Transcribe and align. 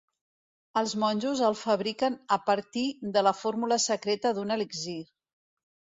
Els 0.79 0.93
monjos 1.03 1.43
el 1.49 1.57
fabriquen 1.59 2.17
a 2.37 2.39
partir 2.47 2.85
de 3.19 3.25
la 3.29 3.37
fórmula 3.43 3.81
secreta 3.87 4.33
d'un 4.39 4.57
elixir. 4.57 5.01